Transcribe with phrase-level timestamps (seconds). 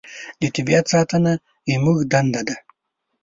[0.41, 1.33] د طبیعت ساتنه
[1.71, 2.55] زموږ دنده ده.